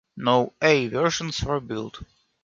No 0.17 0.55
"A" 0.63 0.87
versions 0.87 1.43
were 1.43 1.59
built. 1.59 1.99